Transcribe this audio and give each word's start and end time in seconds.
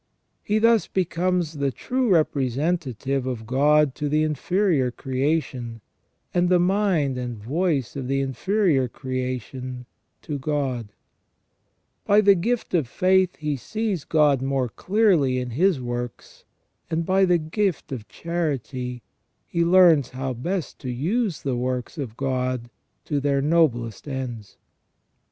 He 0.41 0.57
thus 0.57 0.87
becomes 0.87 1.59
the 1.59 1.71
true 1.71 2.09
representative 2.09 3.27
of 3.27 3.45
God 3.45 3.93
to 3.93 4.09
the 4.09 4.23
inferior 4.23 4.89
creation, 4.89 5.79
and 6.33 6.49
the 6.49 6.57
mind 6.57 7.19
and 7.19 7.37
voice 7.37 7.95
of 7.95 8.07
the 8.07 8.19
inferior 8.19 8.87
creation 8.87 9.85
8o 10.23 10.25
THE 10.27 10.33
SECONDARY 10.33 10.33
IMAGE 10.33 10.35
OF 10.35 10.41
GOD 10.41 10.57
IN 10.57 10.57
MAN. 10.57 10.87
to 10.87 10.87
God. 10.87 10.95
By 12.05 12.21
the 12.21 12.33
gift 12.33 12.73
of 12.73 12.87
faith 12.87 13.35
he 13.35 13.55
sees 13.55 14.03
God 14.03 14.41
more 14.41 14.69
clearly 14.69 15.37
in 15.37 15.51
His 15.51 15.79
works, 15.79 16.45
and 16.89 17.05
by 17.05 17.23
the 17.23 17.37
gift 17.37 17.91
of 17.91 18.07
charity 18.07 19.03
he 19.45 19.63
learns 19.63 20.09
how 20.09 20.33
best 20.33 20.79
to 20.79 20.89
use 20.89 21.43
the 21.43 21.55
works 21.55 21.99
of 21.99 22.17
God 22.17 22.71
to 23.05 23.19
their 23.19 23.39
noblest 23.43 24.07
ends. 24.07 24.57